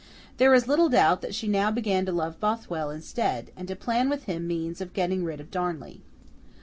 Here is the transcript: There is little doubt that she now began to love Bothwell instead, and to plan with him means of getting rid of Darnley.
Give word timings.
There 0.37 0.51
is 0.55 0.67
little 0.67 0.89
doubt 0.89 1.21
that 1.21 1.35
she 1.35 1.47
now 1.47 1.69
began 1.69 2.07
to 2.07 2.11
love 2.11 2.39
Bothwell 2.39 2.89
instead, 2.89 3.51
and 3.55 3.67
to 3.67 3.75
plan 3.75 4.09
with 4.09 4.23
him 4.23 4.47
means 4.47 4.81
of 4.81 4.93
getting 4.95 5.23
rid 5.23 5.39
of 5.39 5.51
Darnley. 5.51 6.01